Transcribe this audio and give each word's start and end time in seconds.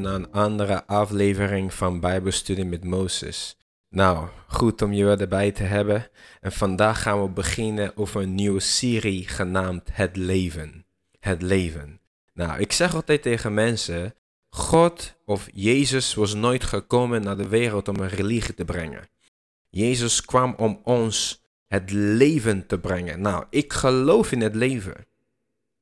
naar 0.00 0.14
een 0.14 0.32
andere 0.32 0.86
aflevering 0.86 1.74
van 1.74 2.00
Bijbelstudie 2.00 2.64
met 2.64 2.84
Mozes. 2.84 3.56
Nou, 3.88 4.28
goed 4.46 4.82
om 4.82 4.92
je 4.92 5.16
erbij 5.16 5.52
te 5.52 5.62
hebben. 5.62 6.08
En 6.40 6.52
vandaag 6.52 7.02
gaan 7.02 7.22
we 7.22 7.28
beginnen 7.28 7.96
over 7.96 8.22
een 8.22 8.34
nieuwe 8.34 8.60
serie 8.60 9.28
genaamd 9.28 9.88
Het 9.92 10.16
Leven. 10.16 10.86
Het 11.20 11.42
Leven. 11.42 12.00
Nou, 12.34 12.60
ik 12.60 12.72
zeg 12.72 12.94
altijd 12.94 13.22
tegen 13.22 13.54
mensen, 13.54 14.14
God 14.48 15.14
of 15.24 15.48
Jezus 15.52 16.14
was 16.14 16.34
nooit 16.34 16.64
gekomen 16.64 17.22
naar 17.22 17.36
de 17.36 17.48
wereld 17.48 17.88
om 17.88 17.96
een 17.96 18.08
religie 18.08 18.54
te 18.54 18.64
brengen. 18.64 19.08
Jezus 19.68 20.24
kwam 20.24 20.54
om 20.56 20.80
ons 20.82 21.44
het 21.66 21.90
leven 21.90 22.66
te 22.66 22.78
brengen. 22.78 23.20
Nou, 23.20 23.44
ik 23.50 23.72
geloof 23.72 24.32
in 24.32 24.40
het 24.40 24.54
leven. 24.54 25.06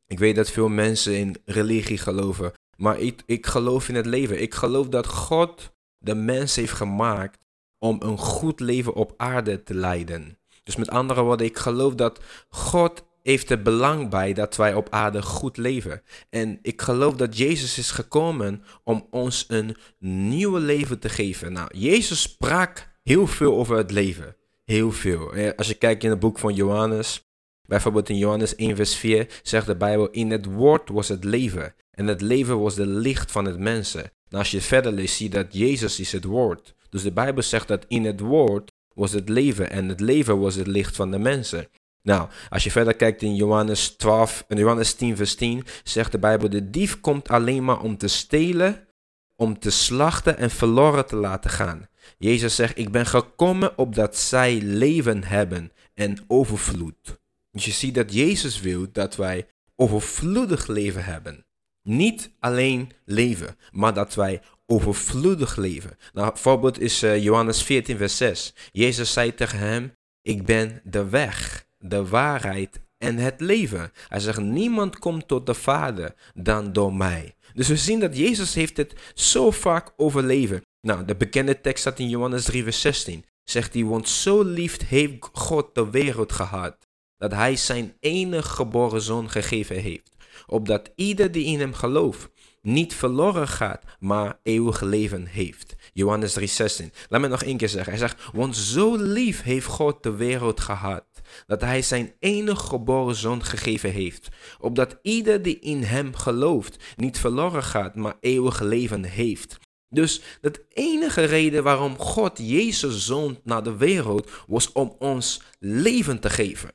Ik 0.06 0.18
weet 0.18 0.36
dat 0.36 0.50
veel 0.50 0.68
mensen 0.68 1.16
in 1.16 1.36
religie 1.44 1.98
geloven, 1.98 2.52
maar 2.76 2.98
ik, 2.98 3.22
ik 3.26 3.46
geloof 3.46 3.88
in 3.88 3.94
het 3.94 4.06
leven. 4.06 4.42
Ik 4.42 4.54
geloof 4.54 4.88
dat 4.88 5.06
God 5.06 5.72
de 5.98 6.14
mens 6.14 6.56
heeft 6.56 6.72
gemaakt 6.72 7.38
om 7.78 7.96
een 8.00 8.18
goed 8.18 8.60
leven 8.60 8.94
op 8.94 9.14
aarde 9.16 9.62
te 9.62 9.74
leiden. 9.74 10.38
Dus 10.64 10.76
met 10.76 10.90
andere 10.90 11.22
woorden, 11.22 11.46
ik 11.46 11.58
geloof 11.58 11.94
dat 11.94 12.20
God 12.48 13.04
heeft 13.22 13.50
er 13.50 13.62
belang 13.62 14.10
bij 14.10 14.32
dat 14.32 14.56
wij 14.56 14.74
op 14.74 14.88
aarde 14.90 15.22
goed 15.22 15.56
leven. 15.56 16.02
En 16.30 16.58
ik 16.62 16.82
geloof 16.82 17.14
dat 17.14 17.38
Jezus 17.38 17.78
is 17.78 17.90
gekomen 17.90 18.64
om 18.84 19.06
ons 19.10 19.44
een 19.48 19.76
nieuw 19.98 20.56
leven 20.56 20.98
te 20.98 21.08
geven. 21.08 21.52
Nou, 21.52 21.78
Jezus 21.78 22.22
sprak 22.22 22.88
heel 23.02 23.26
veel 23.26 23.56
over 23.56 23.76
het 23.76 23.90
leven. 23.90 24.36
Heel 24.64 24.92
veel. 24.92 25.32
Als 25.56 25.68
je 25.68 25.74
kijkt 25.74 26.04
in 26.04 26.10
het 26.10 26.18
boek 26.18 26.38
van 26.38 26.54
Johannes, 26.54 27.28
bijvoorbeeld 27.66 28.08
in 28.08 28.18
Johannes 28.18 28.54
1, 28.54 28.76
vers 28.76 28.96
4, 28.96 29.40
zegt 29.42 29.66
de 29.66 29.76
Bijbel: 29.76 30.10
In 30.10 30.30
het 30.30 30.44
woord 30.44 30.88
was 30.88 31.08
het 31.08 31.24
leven. 31.24 31.74
En 31.94 32.06
het 32.06 32.20
leven 32.20 32.60
was 32.60 32.74
de 32.74 32.86
licht 32.86 33.32
van 33.32 33.44
het 33.44 33.58
mensen. 33.58 34.02
Nou, 34.02 34.42
als 34.42 34.50
je 34.50 34.60
verder 34.60 34.92
leest, 34.92 35.16
zie 35.16 35.28
je 35.28 35.34
dat 35.34 35.46
Jezus 35.54 36.00
is 36.00 36.12
het 36.12 36.24
woord. 36.24 36.74
Dus 36.90 37.02
de 37.02 37.12
Bijbel 37.12 37.42
zegt 37.42 37.68
dat 37.68 37.84
in 37.88 38.04
het 38.04 38.20
woord 38.20 38.72
was 38.94 39.12
het 39.12 39.28
leven 39.28 39.70
en 39.70 39.88
het 39.88 40.00
leven 40.00 40.38
was 40.38 40.54
het 40.54 40.66
licht 40.66 40.96
van 40.96 41.10
de 41.10 41.18
mensen. 41.18 41.68
Nou, 42.02 42.28
als 42.48 42.64
je 42.64 42.70
verder 42.70 42.94
kijkt 42.94 43.22
in 43.22 43.34
Johannes 43.34 43.88
12, 43.88 44.44
in 44.48 44.56
Johannes 44.56 44.94
10, 44.94 45.16
vers 45.16 45.34
10, 45.34 45.64
zegt 45.84 46.12
de 46.12 46.18
Bijbel: 46.18 46.48
De 46.48 46.70
dief 46.70 47.00
komt 47.00 47.28
alleen 47.28 47.64
maar 47.64 47.80
om 47.80 47.96
te 47.96 48.08
stelen, 48.08 48.88
om 49.36 49.58
te 49.58 49.70
slachten 49.70 50.38
en 50.38 50.50
verloren 50.50 51.06
te 51.06 51.16
laten 51.16 51.50
gaan. 51.50 51.88
Jezus 52.18 52.54
zegt: 52.54 52.78
Ik 52.78 52.90
ben 52.90 53.06
gekomen 53.06 53.78
opdat 53.78 54.16
zij 54.16 54.60
leven 54.60 55.24
hebben 55.24 55.72
en 55.94 56.24
overvloed. 56.26 57.20
Dus 57.50 57.64
je 57.64 57.70
ziet 57.70 57.94
dat 57.94 58.12
Jezus 58.12 58.60
wil 58.60 58.86
dat 58.92 59.16
wij 59.16 59.46
overvloedig 59.76 60.66
leven 60.66 61.04
hebben. 61.04 61.46
Niet 61.88 62.30
alleen 62.40 62.90
leven, 63.04 63.56
maar 63.70 63.94
dat 63.94 64.14
wij 64.14 64.42
overvloedig 64.66 65.56
leven. 65.56 65.96
Nou, 66.12 66.30
voorbeeld 66.34 66.80
is 66.80 67.02
uh, 67.02 67.22
Johannes 67.22 67.62
14, 67.62 67.96
vers 67.96 68.16
6. 68.16 68.54
Jezus 68.72 69.12
zei 69.12 69.34
tegen 69.34 69.58
hem: 69.58 69.92
Ik 70.22 70.44
ben 70.44 70.80
de 70.84 71.08
weg, 71.08 71.66
de 71.78 72.06
waarheid 72.06 72.80
en 72.98 73.16
het 73.16 73.40
leven. 73.40 73.92
Hij 74.08 74.20
zegt: 74.20 74.40
Niemand 74.40 74.98
komt 74.98 75.28
tot 75.28 75.46
de 75.46 75.54
Vader 75.54 76.14
dan 76.34 76.72
door 76.72 76.94
mij. 76.94 77.34
Dus 77.54 77.68
we 77.68 77.76
zien 77.76 78.00
dat 78.00 78.16
Jezus 78.16 78.54
heeft 78.54 78.76
het 78.76 78.94
zo 79.14 79.50
vaak 79.50 79.92
over 79.96 80.22
leven. 80.22 80.62
Nou, 80.80 81.04
de 81.04 81.16
bekende 81.16 81.60
tekst 81.60 81.80
staat 81.80 81.98
in 81.98 82.08
Johannes 82.08 82.44
3, 82.44 82.62
vers 82.62 82.80
16. 82.80 83.24
Zegt 83.42 83.74
hij: 83.74 83.84
Want 83.84 84.08
zo 84.08 84.42
lief 84.42 84.88
heeft 84.88 85.28
God 85.32 85.74
de 85.74 85.90
wereld 85.90 86.32
gehad, 86.32 86.76
dat 87.16 87.32
hij 87.32 87.56
zijn 87.56 87.96
enige 88.00 88.48
geboren 88.48 89.00
zoon 89.00 89.30
gegeven 89.30 89.76
heeft 89.76 90.13
opdat 90.46 90.90
ieder 90.94 91.32
die 91.32 91.44
in 91.44 91.60
hem 91.60 91.74
gelooft 91.74 92.28
niet 92.64 92.94
verloren 92.94 93.48
gaat, 93.48 93.82
maar 94.00 94.38
eeuwig 94.42 94.80
leven 94.80 95.26
heeft. 95.26 95.74
Johannes 95.92 96.38
3:16. 96.38 96.92
Laat 97.08 97.20
me 97.20 97.28
nog 97.28 97.42
één 97.42 97.56
keer 97.56 97.68
zeggen. 97.68 97.90
Hij 97.90 98.00
zegt, 98.00 98.22
want 98.32 98.56
zo 98.56 98.96
lief 98.96 99.42
heeft 99.42 99.66
God 99.66 100.02
de 100.02 100.14
wereld 100.14 100.60
gehad, 100.60 101.04
dat 101.46 101.60
hij 101.60 101.82
zijn 101.82 102.14
enige 102.18 102.66
geboren 102.66 103.14
zoon 103.14 103.44
gegeven 103.44 103.90
heeft, 103.90 104.28
opdat 104.60 104.98
ieder 105.02 105.42
die 105.42 105.58
in 105.58 105.82
hem 105.82 106.14
gelooft 106.14 106.94
niet 106.96 107.18
verloren 107.18 107.62
gaat, 107.62 107.94
maar 107.94 108.16
eeuwig 108.20 108.60
leven 108.60 109.04
heeft. 109.04 109.58
Dus 109.88 110.22
de 110.40 110.64
enige 110.68 111.24
reden 111.24 111.62
waarom 111.62 111.98
God 111.98 112.38
Jezus 112.38 113.06
zoon 113.06 113.38
naar 113.42 113.62
de 113.62 113.76
wereld 113.76 114.30
was 114.46 114.72
om 114.72 114.96
ons 114.98 115.42
leven 115.58 116.20
te 116.20 116.30
geven. 116.30 116.70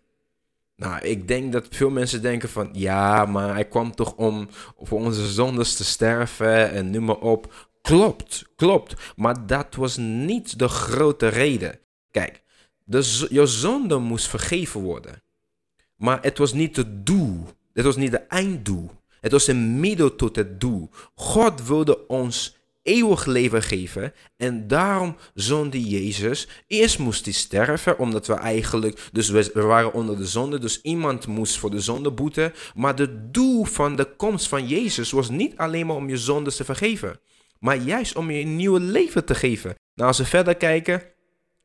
Nou, 0.79 1.01
ik 1.01 1.27
denk 1.27 1.51
dat 1.51 1.67
veel 1.69 1.89
mensen 1.89 2.21
denken 2.21 2.49
van 2.49 2.69
ja, 2.71 3.25
maar 3.25 3.53
hij 3.53 3.67
kwam 3.67 3.95
toch 3.95 4.15
om 4.15 4.49
voor 4.79 4.99
onze 4.99 5.27
zondes 5.27 5.75
te 5.75 5.83
sterven 5.83 6.71
en 6.71 6.89
noem 6.89 7.03
maar 7.03 7.17
op. 7.17 7.69
Klopt, 7.81 8.45
klopt. 8.55 9.13
Maar 9.15 9.45
dat 9.47 9.75
was 9.75 9.97
niet 9.97 10.59
de 10.59 10.67
grote 10.67 11.27
reden. 11.27 11.79
Kijk, 12.11 12.43
de, 12.83 13.27
je 13.29 13.45
zonde 13.45 13.97
moest 13.97 14.27
vergeven 14.27 14.81
worden. 14.81 15.23
Maar 15.95 16.21
het 16.21 16.37
was 16.37 16.53
niet 16.53 16.75
het 16.75 17.05
doel. 17.05 17.43
Het 17.73 17.85
was 17.85 17.95
niet 17.95 18.11
het 18.11 18.27
einddoel. 18.27 18.91
Het 19.21 19.31
was 19.31 19.47
een 19.47 19.79
middel 19.79 20.15
tot 20.15 20.35
het 20.35 20.61
doel. 20.61 20.89
God 21.15 21.67
wilde 21.67 22.07
ons 22.07 22.57
eeuwig 22.89 23.25
leven 23.25 23.63
geven. 23.63 24.13
En 24.37 24.67
daarom 24.67 25.15
zonde 25.33 25.83
Jezus. 25.83 26.47
Eerst 26.67 26.99
moest 26.99 27.25
hij 27.25 27.33
sterven, 27.33 27.99
omdat 27.99 28.27
we 28.27 28.33
eigenlijk, 28.33 29.09
dus 29.11 29.29
we, 29.29 29.51
waren 29.53 29.93
onder 29.93 30.17
de 30.17 30.25
zonde, 30.25 30.59
dus 30.59 30.81
iemand 30.81 31.27
moest 31.27 31.57
voor 31.57 31.71
de 31.71 31.79
zonde 31.79 32.11
boeten. 32.11 32.53
Maar 32.75 32.95
het 32.95 33.33
doel 33.33 33.63
van 33.63 33.95
de 33.95 34.15
komst 34.15 34.47
van 34.47 34.67
Jezus 34.67 35.11
was 35.11 35.29
niet 35.29 35.57
alleen 35.57 35.85
maar 35.85 35.95
om 35.95 36.09
je 36.09 36.17
zonde 36.17 36.51
te 36.51 36.63
vergeven, 36.63 37.19
maar 37.59 37.77
juist 37.77 38.15
om 38.15 38.31
je 38.31 38.41
een 38.41 38.55
nieuw 38.55 38.77
leven 38.77 39.25
te 39.25 39.35
geven. 39.35 39.75
Nou, 39.93 40.07
als 40.07 40.17
we 40.17 40.25
verder 40.25 40.55
kijken, 40.55 41.03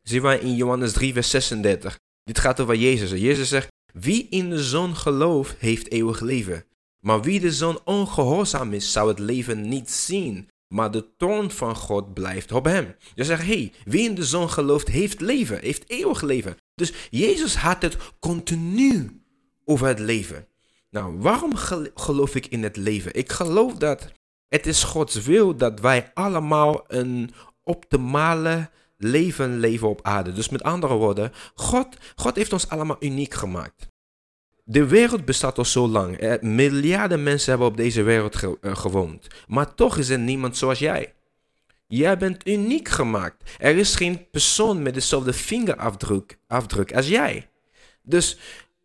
zien 0.02 0.22
we 0.22 0.40
in 0.40 0.54
Johannes 0.54 0.92
3, 0.92 1.12
vers 1.12 1.30
36. 1.30 1.98
Dit 2.24 2.38
gaat 2.38 2.60
over 2.60 2.76
Jezus. 2.76 3.10
Jezus 3.10 3.48
zegt, 3.48 3.68
wie 3.92 4.26
in 4.30 4.50
de 4.50 4.62
zon 4.62 4.96
gelooft, 4.96 5.54
heeft 5.58 5.90
eeuwig 5.90 6.20
leven. 6.20 6.64
Maar 7.00 7.22
wie 7.22 7.40
de 7.40 7.52
zon 7.52 7.78
ongehoorzaam 7.84 8.72
is, 8.72 8.92
zou 8.92 9.08
het 9.08 9.18
leven 9.18 9.68
niet 9.68 9.90
zien 9.90 10.48
maar 10.74 10.90
de 10.90 11.16
toon 11.16 11.50
van 11.50 11.76
God 11.76 12.14
blijft 12.14 12.52
op 12.52 12.64
hem. 12.64 12.94
Je 13.14 13.24
zegt, 13.24 13.46
hey, 13.46 13.72
wie 13.84 14.08
in 14.08 14.14
de 14.14 14.24
zon 14.24 14.50
gelooft, 14.50 14.88
heeft 14.88 15.20
leven, 15.20 15.58
heeft 15.60 15.90
eeuwig 15.90 16.22
leven. 16.22 16.56
Dus 16.74 16.92
Jezus 17.10 17.56
had 17.56 17.82
het 17.82 17.96
continu 18.18 19.22
over 19.64 19.86
het 19.86 19.98
leven. 19.98 20.46
Nou, 20.90 21.18
waarom 21.18 21.52
geloof 21.94 22.34
ik 22.34 22.46
in 22.46 22.62
het 22.62 22.76
leven? 22.76 23.14
Ik 23.14 23.32
geloof 23.32 23.74
dat 23.74 24.12
het 24.48 24.66
is 24.66 24.82
Gods 24.82 25.14
wil 25.22 25.56
dat 25.56 25.80
wij 25.80 26.10
allemaal 26.14 26.84
een 26.86 27.30
optimale 27.62 28.70
leven 28.96 29.58
leven 29.58 29.88
op 29.88 30.02
aarde. 30.02 30.32
Dus 30.32 30.48
met 30.48 30.62
andere 30.62 30.94
woorden, 30.94 31.32
God, 31.54 31.96
God 32.16 32.36
heeft 32.36 32.52
ons 32.52 32.68
allemaal 32.68 32.96
uniek 33.00 33.34
gemaakt. 33.34 33.92
De 34.66 34.86
wereld 34.86 35.24
bestaat 35.24 35.58
al 35.58 35.64
zo 35.64 35.88
lang. 35.88 36.16
Eh, 36.16 36.40
miljarden 36.40 37.22
mensen 37.22 37.50
hebben 37.50 37.68
op 37.68 37.76
deze 37.76 38.02
wereld 38.02 38.42
eh, 38.42 38.76
gewoond. 38.76 39.26
Maar 39.46 39.74
toch 39.74 39.98
is 39.98 40.08
er 40.08 40.18
niemand 40.18 40.56
zoals 40.56 40.78
jij. 40.78 41.14
Jij 41.86 42.18
bent 42.18 42.48
uniek 42.48 42.88
gemaakt. 42.88 43.50
Er 43.58 43.76
is 43.76 43.94
geen 43.94 44.30
persoon 44.30 44.82
met 44.82 44.94
dezelfde 44.94 45.32
vingerafdruk 45.32 46.38
afdruk 46.46 46.94
als 46.94 47.08
jij. 47.08 47.48
Dus 48.02 48.38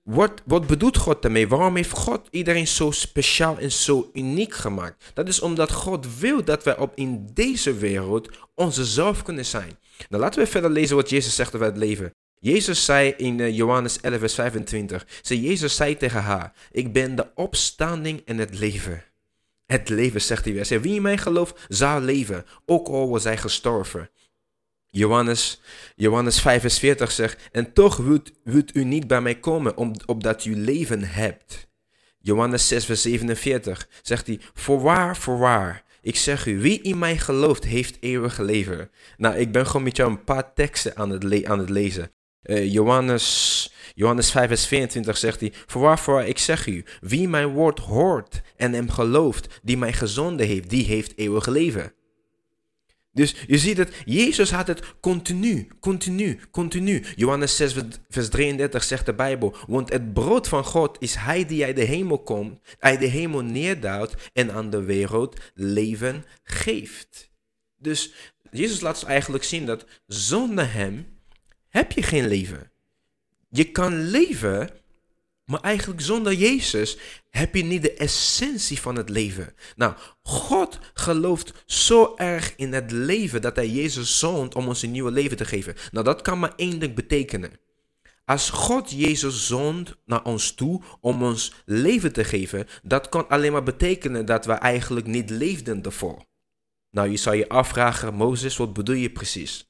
wat, 0.03 0.41
wat 0.45 0.67
bedoelt 0.67 0.97
God 0.97 1.21
daarmee? 1.21 1.47
Waarom 1.47 1.75
heeft 1.75 1.91
God 1.91 2.27
iedereen 2.31 2.67
zo 2.67 2.91
speciaal 2.91 3.57
en 3.57 3.71
zo 3.71 4.09
uniek 4.13 4.53
gemaakt? 4.53 5.11
Dat 5.13 5.27
is 5.27 5.41
omdat 5.41 5.71
God 5.71 6.17
wil 6.17 6.43
dat 6.43 6.63
wij 6.63 6.77
op 6.77 6.91
in 6.95 7.29
deze 7.33 7.73
wereld 7.73 8.29
onze 8.55 9.13
kunnen 9.23 9.45
zijn. 9.45 9.77
Nou, 10.09 10.23
laten 10.23 10.43
we 10.43 10.47
verder 10.47 10.69
lezen 10.69 10.95
wat 10.95 11.09
Jezus 11.09 11.35
zegt 11.35 11.55
over 11.55 11.67
het 11.67 11.77
leven. 11.77 12.13
Jezus 12.39 12.85
zei 12.85 13.13
in 13.17 13.39
eh, 13.39 13.55
Johannes 13.55 13.99
11, 14.01 14.19
vers 14.19 14.33
25, 14.33 15.07
zei 15.21 15.41
Jezus 15.41 15.75
zei 15.75 15.97
tegen 15.97 16.21
haar, 16.21 16.53
ik 16.71 16.93
ben 16.93 17.15
de 17.15 17.27
opstanding 17.35 18.21
en 18.25 18.37
het 18.37 18.59
leven. 18.59 19.03
Het 19.65 19.89
leven, 19.89 20.21
zegt 20.21 20.45
hij 20.45 20.53
weer. 20.53 20.81
Wie 20.81 20.95
in 20.95 21.01
mij 21.01 21.17
gelooft, 21.17 21.65
zal 21.67 22.01
leven, 22.01 22.45
ook 22.65 22.87
al 22.87 23.09
was 23.09 23.23
hij 23.23 23.37
gestorven. 23.37 24.09
Johannes, 24.89 25.61
Johannes 25.95 26.41
5, 26.41 26.61
vers 26.61 26.79
40 26.79 27.11
zegt, 27.11 27.49
en 27.51 27.73
toch 27.73 27.97
wilt, 28.43 28.75
u 28.75 28.83
niet 28.83 29.07
bij 29.07 29.21
mij 29.21 29.39
komen, 29.39 29.77
om, 29.77 29.93
opdat 30.05 30.45
u 30.45 30.55
leven 30.55 31.03
hebt. 31.03 31.67
Johannes 32.19 32.67
6, 32.67 32.85
vers 32.85 33.01
47 33.01 33.87
zegt 34.01 34.27
hij, 34.27 34.39
voorwaar, 34.53 35.17
voorwaar, 35.17 35.83
ik 36.01 36.15
zeg 36.15 36.45
u, 36.45 36.59
wie 36.59 36.81
in 36.81 36.99
mij 36.99 37.17
gelooft, 37.17 37.63
heeft 37.63 37.97
eeuwig 37.99 38.37
leven. 38.37 38.91
Nou, 39.17 39.35
ik 39.35 39.51
ben 39.51 39.65
gewoon 39.65 39.83
met 39.83 39.95
jou 39.95 40.09
een 40.09 40.23
paar 40.23 40.53
teksten 40.53 40.95
aan 40.95 41.09
het, 41.09 41.45
aan 41.45 41.59
het 41.59 41.69
lezen. 41.69 42.11
Uh, 42.43 42.71
Johannes, 42.71 43.71
Johannes 43.95 44.31
5, 44.31 44.47
vers 44.47 44.67
24 44.67 45.17
zegt 45.17 45.39
hij: 45.39 45.53
Voorwaar, 45.65 45.99
voorwaar, 45.99 46.27
ik 46.27 46.37
zeg 46.37 46.67
u, 46.67 46.83
wie 47.01 47.27
mijn 47.27 47.47
woord 47.47 47.79
hoort 47.79 48.41
en 48.55 48.73
hem 48.73 48.89
gelooft, 48.89 49.59
die 49.63 49.77
mij 49.77 49.93
gezonden 49.93 50.47
heeft, 50.47 50.69
die 50.69 50.85
heeft 50.85 51.17
eeuwig 51.17 51.45
leven. 51.47 51.93
Dus 53.13 53.35
je 53.47 53.57
ziet 53.57 53.77
het, 53.77 53.93
Jezus 54.05 54.51
had 54.51 54.67
het 54.67 54.99
continu, 54.99 55.67
continu, 55.79 56.39
continu. 56.51 57.03
Johannes 57.15 57.55
6, 57.55 57.75
vers 58.09 58.29
33 58.29 58.83
zegt 58.83 59.05
de 59.05 59.13
Bijbel, 59.13 59.55
want 59.67 59.89
het 59.91 60.13
brood 60.13 60.47
van 60.47 60.63
God 60.63 60.97
is 60.99 61.15
hij 61.15 61.45
die 61.45 61.65
uit 61.65 61.75
de 61.75 61.83
hemel 61.83 62.19
komt, 62.19 62.59
uit 62.79 62.99
de 62.99 63.05
hemel 63.05 63.41
neerdaalt 63.41 64.13
en 64.33 64.51
aan 64.51 64.69
de 64.69 64.83
wereld 64.83 65.39
leven 65.53 66.25
geeft. 66.43 67.31
Dus 67.77 68.13
Jezus 68.51 68.81
laat 68.81 69.03
eigenlijk 69.03 69.43
zien 69.43 69.65
dat 69.65 69.85
zonder 70.07 70.73
hem 70.73 71.18
heb 71.69 71.91
je 71.91 72.03
geen 72.03 72.27
leven. 72.27 72.71
Je 73.49 73.71
kan 73.71 74.03
leven, 74.09 74.69
maar 75.45 75.59
eigenlijk 75.59 76.01
zonder 76.01 76.33
Jezus 76.33 76.97
heb 77.29 77.55
je 77.55 77.63
niet 77.63 77.81
de 77.81 77.93
essentie 77.93 78.79
van 78.79 78.95
het 78.95 79.09
leven. 79.09 79.53
Nou, 79.75 79.93
God 80.23 80.79
gelooft 80.93 81.63
zo 81.65 82.13
erg 82.15 82.53
in 82.55 82.73
het 82.73 82.91
leven 82.91 83.41
dat 83.41 83.55
hij 83.55 83.69
Jezus 83.69 84.19
zond 84.19 84.55
om 84.55 84.67
ons 84.67 84.81
een 84.81 84.91
nieuw 84.91 85.07
leven 85.07 85.37
te 85.37 85.45
geven. 85.45 85.75
Nou, 85.91 86.05
dat 86.05 86.21
kan 86.21 86.39
maar 86.39 86.53
één 86.55 86.79
ding 86.79 86.95
betekenen. 86.95 87.51
Als 88.25 88.49
God 88.49 88.91
Jezus 88.91 89.47
zond 89.47 89.95
naar 90.05 90.23
ons 90.23 90.51
toe 90.51 90.81
om 90.99 91.23
ons 91.23 91.53
leven 91.65 92.13
te 92.13 92.23
geven, 92.23 92.67
dat 92.83 93.09
kan 93.09 93.27
alleen 93.27 93.51
maar 93.51 93.63
betekenen 93.63 94.25
dat 94.25 94.45
we 94.45 94.53
eigenlijk 94.53 95.05
niet 95.05 95.29
leefden 95.29 95.83
ervoor. 95.83 96.25
Nou, 96.91 97.09
je 97.09 97.17
zou 97.17 97.35
je 97.35 97.49
afvragen, 97.49 98.13
Mozes, 98.13 98.57
wat 98.57 98.73
bedoel 98.73 98.95
je 98.95 99.09
precies? 99.09 99.68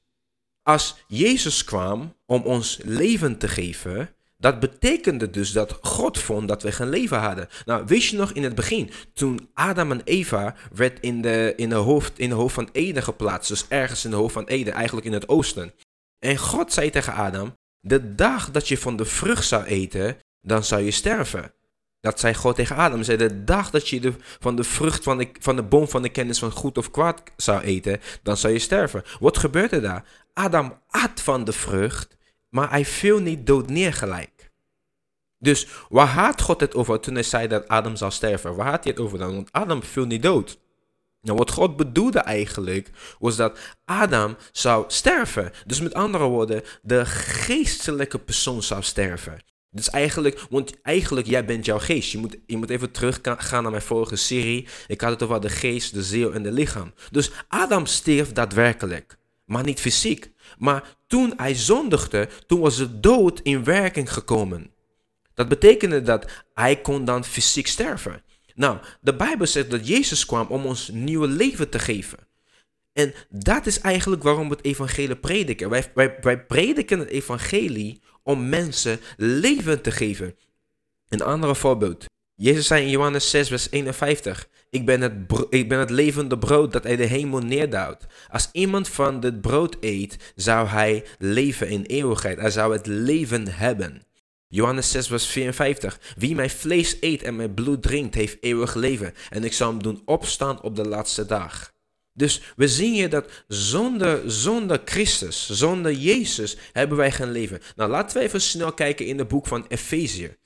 Als 0.69 0.95
Jezus 1.07 1.63
kwam 1.63 2.15
om 2.25 2.41
ons 2.41 2.79
leven 2.83 3.37
te 3.37 3.47
geven, 3.47 4.09
dat 4.37 4.59
betekende 4.59 5.29
dus 5.29 5.51
dat 5.51 5.77
God 5.81 6.19
vond 6.19 6.47
dat 6.47 6.63
we 6.63 6.71
geen 6.71 6.89
leven 6.89 7.19
hadden. 7.19 7.47
Nou, 7.65 7.83
wist 7.85 8.09
je 8.09 8.17
nog 8.17 8.31
in 8.31 8.43
het 8.43 8.55
begin, 8.55 8.91
toen 9.13 9.49
Adam 9.53 9.91
en 9.91 10.01
Eva 10.03 10.55
werd 10.73 10.99
in 10.99 11.21
de, 11.21 11.53
in 11.55 11.69
de, 11.69 11.75
hoofd, 11.75 12.19
in 12.19 12.29
de 12.29 12.35
hoofd 12.35 12.53
van 12.53 12.69
Eden 12.71 13.03
geplaatst, 13.03 13.49
dus 13.49 13.65
ergens 13.67 14.05
in 14.05 14.09
de 14.09 14.15
hoofd 14.15 14.33
van 14.33 14.47
Eden, 14.47 14.73
eigenlijk 14.73 15.07
in 15.07 15.13
het 15.13 15.27
oosten. 15.27 15.73
En 16.19 16.37
God 16.37 16.73
zei 16.73 16.89
tegen 16.89 17.13
Adam, 17.13 17.53
de 17.79 18.15
dag 18.15 18.51
dat 18.51 18.67
je 18.67 18.77
van 18.77 18.95
de 18.95 19.05
vrucht 19.05 19.47
zou 19.47 19.63
eten, 19.63 20.17
dan 20.41 20.63
zou 20.63 20.81
je 20.81 20.91
sterven. 20.91 21.53
Dat 22.01 22.19
zei 22.19 22.33
God 22.33 22.55
tegen 22.55 22.75
Adam. 22.75 23.03
Zei, 23.03 23.17
de 23.17 23.43
dag 23.43 23.69
dat 23.69 23.87
je 23.89 23.99
de, 23.99 24.13
van 24.39 24.55
de 24.55 24.63
vrucht 24.63 25.03
van 25.03 25.17
de, 25.17 25.29
van 25.39 25.55
de 25.55 25.63
boom 25.63 25.87
van 25.87 26.01
de 26.01 26.09
kennis 26.09 26.39
van 26.39 26.51
goed 26.51 26.77
of 26.77 26.91
kwaad 26.91 27.23
zou 27.35 27.61
eten, 27.61 27.99
dan 28.23 28.37
zou 28.37 28.53
je 28.53 28.59
sterven. 28.59 29.03
Wat 29.19 29.37
gebeurde 29.37 29.81
daar? 29.81 30.05
Adam 30.33 30.81
at 30.87 31.21
van 31.21 31.43
de 31.43 31.53
vrucht, 31.53 32.17
maar 32.49 32.69
hij 32.69 32.85
viel 32.85 33.19
niet 33.19 33.47
dood 33.47 33.69
neer 33.69 33.93
gelijk. 33.93 34.51
Dus 35.37 35.67
waar 35.89 36.07
had 36.07 36.41
God 36.41 36.59
het 36.59 36.75
over 36.75 36.99
toen 36.99 37.13
hij 37.13 37.23
zei 37.23 37.47
dat 37.47 37.67
Adam 37.67 37.95
zou 37.95 38.11
sterven? 38.11 38.55
Waar 38.55 38.69
had 38.69 38.83
hij 38.83 38.93
het 38.93 39.01
over 39.01 39.17
dan? 39.17 39.35
Want 39.35 39.51
Adam 39.51 39.83
viel 39.83 40.05
niet 40.05 40.23
dood. 40.23 40.59
Nou, 41.21 41.37
wat 41.37 41.51
God 41.51 41.75
bedoelde 41.75 42.19
eigenlijk, 42.19 42.89
was 43.19 43.35
dat 43.35 43.59
Adam 43.85 44.35
zou 44.51 44.83
sterven. 44.87 45.51
Dus 45.65 45.81
met 45.81 45.93
andere 45.93 46.23
woorden, 46.23 46.63
de 46.81 47.05
geestelijke 47.05 48.19
persoon 48.19 48.63
zou 48.63 48.83
sterven. 48.83 49.41
Dus 49.71 49.89
eigenlijk, 49.89 50.45
want 50.49 50.81
eigenlijk, 50.81 51.27
jij 51.27 51.45
bent 51.45 51.65
jouw 51.65 51.79
geest. 51.79 52.11
Je 52.11 52.17
moet, 52.17 52.37
je 52.45 52.57
moet 52.57 52.69
even 52.69 52.91
terug 52.91 53.19
gaan 53.23 53.61
naar 53.61 53.71
mijn 53.71 53.83
vorige 53.83 54.15
serie. 54.15 54.67
Ik 54.87 55.01
had 55.01 55.11
het 55.11 55.23
over 55.23 55.41
de 55.41 55.49
geest, 55.49 55.93
de 55.93 56.03
ziel 56.03 56.33
en 56.33 56.43
de 56.43 56.51
lichaam. 56.51 56.93
Dus 57.11 57.31
Adam 57.47 57.85
stierf 57.85 58.31
daadwerkelijk, 58.31 59.17
maar 59.45 59.63
niet 59.63 59.79
fysiek. 59.79 60.31
Maar 60.57 60.97
toen 61.07 61.33
hij 61.35 61.55
zondigde, 61.55 62.29
toen 62.47 62.59
was 62.59 62.77
de 62.77 62.99
dood 62.99 63.39
in 63.39 63.63
werking 63.63 64.13
gekomen. 64.13 64.71
Dat 65.33 65.47
betekende 65.47 66.01
dat 66.01 66.31
hij 66.53 66.81
kon 66.81 67.05
dan 67.05 67.25
fysiek 67.25 67.67
sterven. 67.67 68.23
Nou, 68.55 68.77
de 69.01 69.15
Bijbel 69.15 69.47
zegt 69.47 69.71
dat 69.71 69.87
Jezus 69.87 70.25
kwam 70.25 70.47
om 70.47 70.65
ons 70.65 70.89
nieuwe 70.93 71.27
leven 71.27 71.69
te 71.69 71.79
geven. 71.79 72.27
En 72.93 73.13
dat 73.29 73.65
is 73.65 73.79
eigenlijk 73.79 74.23
waarom 74.23 74.49
we 74.49 74.55
het 74.55 74.65
evangelie 74.65 75.15
prediken. 75.15 75.69
Wij, 75.69 75.91
wij, 75.93 76.17
wij 76.21 76.45
prediken 76.45 76.99
het 76.99 77.09
evangelie 77.09 78.01
om 78.29 78.49
mensen 78.49 78.99
leven 79.17 79.81
te 79.81 79.91
geven. 79.91 80.35
Een 81.07 81.21
ander 81.21 81.55
voorbeeld. 81.55 82.05
Jezus 82.35 82.67
zei 82.67 82.83
in 82.83 82.89
Johannes 82.89 83.29
6, 83.29 83.47
vers 83.47 83.67
51: 83.71 84.47
ik 84.69 84.85
ben, 84.85 85.01
het 85.01 85.13
ik 85.49 85.69
ben 85.69 85.79
het 85.79 85.89
levende 85.89 86.37
brood 86.37 86.71
dat 86.71 86.85
uit 86.85 86.97
de 86.97 87.05
hemel 87.05 87.39
neerdaalt. 87.39 88.05
Als 88.29 88.49
iemand 88.51 88.87
van 88.87 89.19
dit 89.19 89.41
brood 89.41 89.77
eet, 89.79 90.33
zou 90.35 90.67
hij 90.67 91.05
leven 91.17 91.69
in 91.69 91.83
eeuwigheid. 91.83 92.39
Hij 92.39 92.51
zou 92.51 92.73
het 92.73 92.85
leven 92.85 93.47
hebben. 93.47 94.03
Johannes 94.47 94.91
6, 94.91 95.07
vers 95.07 95.25
54. 95.25 95.99
Wie 96.17 96.35
mijn 96.35 96.49
vlees 96.49 96.97
eet 96.99 97.23
en 97.23 97.35
mijn 97.35 97.53
bloed 97.53 97.81
drinkt, 97.81 98.15
heeft 98.15 98.37
eeuwig 98.41 98.75
leven. 98.75 99.13
En 99.29 99.43
ik 99.43 99.53
zal 99.53 99.69
hem 99.69 99.83
doen 99.83 100.01
opstaan 100.05 100.61
op 100.61 100.75
de 100.75 100.87
laatste 100.87 101.25
dag. 101.25 101.71
Dus 102.19 102.41
we 102.55 102.67
zien 102.67 102.93
hier 102.93 103.09
dat 103.09 103.43
zonder, 103.47 104.31
zonder 104.31 104.81
Christus, 104.85 105.49
zonder 105.49 105.91
Jezus, 105.91 106.57
hebben 106.71 106.97
wij 106.97 107.11
geen 107.11 107.31
leven. 107.31 107.59
Nou, 107.75 107.89
laten 107.89 108.17
we 108.17 108.23
even 108.23 108.41
snel 108.41 108.73
kijken 108.73 109.05
in 109.05 109.17
het 109.17 109.27
boek 109.27 109.47
van 109.47 109.65
Efezië. 109.67 110.37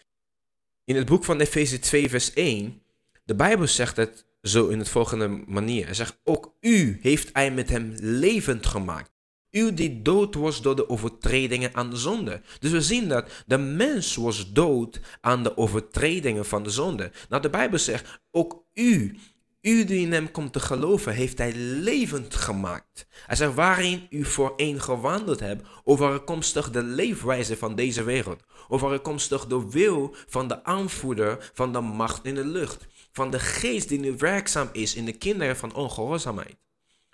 In 0.83 0.95
het 0.95 1.05
boek 1.05 1.23
van 1.23 1.39
Efezië 1.39 1.79
2, 1.79 2.09
vers 2.09 2.33
1, 2.33 2.81
de 3.23 3.35
Bijbel 3.35 3.67
zegt 3.67 3.97
het 3.97 4.25
zo 4.41 4.67
in 4.67 4.79
het 4.79 4.89
volgende 4.89 5.27
manier. 5.47 5.85
Hij 5.85 5.93
zegt, 5.93 6.19
ook 6.23 6.55
u 6.59 6.99
heeft 7.01 7.29
hij 7.33 7.51
met 7.51 7.69
hem 7.69 7.93
levend 7.97 8.65
gemaakt. 8.65 9.11
U 9.51 9.73
die 9.73 10.01
dood 10.01 10.35
was 10.35 10.61
door 10.61 10.75
de 10.75 10.89
overtredingen 10.89 11.75
aan 11.75 11.89
de 11.89 11.97
zonde. 11.97 12.41
Dus 12.59 12.71
we 12.71 12.81
zien 12.81 13.07
dat 13.07 13.43
de 13.45 13.57
mens 13.57 14.15
was 14.15 14.51
dood 14.51 14.99
aan 15.21 15.43
de 15.43 15.57
overtredingen 15.57 16.45
van 16.45 16.63
de 16.63 16.69
zonde. 16.69 17.11
Nou, 17.29 17.41
de 17.41 17.49
Bijbel 17.49 17.79
zegt, 17.79 18.21
ook 18.31 18.65
u 18.73 19.17
u 19.63 19.83
die 19.85 20.05
in 20.05 20.11
hem 20.11 20.31
komt 20.31 20.53
te 20.53 20.59
geloven, 20.59 21.13
heeft 21.13 21.37
hij 21.37 21.53
levend 21.55 22.35
gemaakt. 22.35 23.07
Hij 23.25 23.35
zegt 23.35 23.53
waarin 23.53 24.07
u 24.09 24.25
voorheen 24.25 24.81
gewandeld 24.81 25.39
hebt, 25.39 25.67
overkomstig 25.83 26.71
de 26.71 26.83
leefwijze 26.83 27.57
van 27.57 27.75
deze 27.75 28.03
wereld. 28.03 28.43
Overkomstig 28.67 29.47
de 29.47 29.69
wil 29.69 30.15
van 30.27 30.47
de 30.47 30.63
aanvoerder 30.63 31.51
van 31.53 31.73
de 31.73 31.79
macht 31.79 32.25
in 32.25 32.35
de 32.35 32.45
lucht. 32.45 32.87
Van 33.11 33.29
de 33.31 33.39
geest 33.39 33.89
die 33.89 33.99
nu 33.99 34.15
werkzaam 34.17 34.69
is 34.71 34.95
in 34.95 35.05
de 35.05 35.17
kinderen 35.17 35.57
van 35.57 35.75
ongehoorzaamheid. 35.75 36.55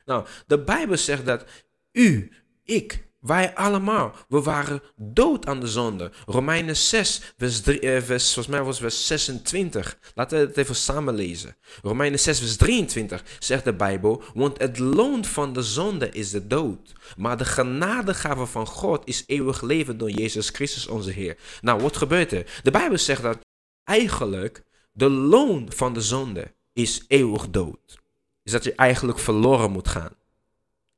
Nou, 0.06 0.26
de 0.48 0.64
Bijbel 0.64 0.98
zegt 0.98 1.26
dat 1.26 1.46
u, 1.92 2.32
ik, 2.64 3.09
wij 3.20 3.56
allemaal, 3.56 4.16
we 4.28 4.42
waren 4.42 4.82
dood 4.96 5.46
aan 5.46 5.60
de 5.60 5.68
zonde. 5.68 6.12
Romeinen 6.26 6.78
6, 6.78 7.34
vers, 7.38 7.62
3, 7.62 7.80
eh, 7.80 8.02
volgens 8.02 8.48
mij 8.48 8.64
was 8.64 8.80
vers 8.80 9.08
26. 9.08 9.98
Laten 10.16 10.40
we 10.40 10.46
het 10.46 10.58
even 10.58 10.76
samen 10.76 11.14
lezen. 11.14 11.56
Romeinen 11.82 12.20
6, 12.20 12.40
vers 12.40 12.58
23 12.58 13.24
zegt 13.40 13.64
de 13.64 13.74
Bijbel, 13.74 14.24
want 14.34 14.60
het 14.60 14.80
loon 14.80 15.26
van 15.26 15.54
de 15.54 15.62
zonde 15.62 16.10
is 16.10 16.32
de 16.32 16.48
dood. 16.48 16.94
Maar 17.18 17.38
de 17.38 17.46
genadegave 17.46 18.46
van 18.46 18.68
God 18.68 19.08
is 19.08 19.24
eeuwig 19.28 19.62
leven 19.62 19.98
door 19.98 20.10
Jezus 20.10 20.50
Christus 20.50 20.88
onze 20.88 21.12
Heer. 21.12 21.38
Nou, 21.62 21.82
wat 21.82 21.98
gebeurt 21.98 22.32
er? 22.32 22.60
De 22.64 22.72
Bijbel 22.72 22.98
zegt 22.98 23.22
dat 23.22 23.40
eigenlijk 23.84 24.64
de 24.92 25.10
loon 25.10 25.72
van 25.76 25.94
de 25.94 26.02
zonde 26.02 26.54
is 26.74 27.06
eeuwig 27.08 27.50
dood. 27.50 28.00
Is 28.44 28.52
dat 28.52 28.64
je 28.64 28.76
eigenlijk 28.76 29.20
verloren 29.20 29.72
moet 29.72 29.88
gaan. 29.88 30.14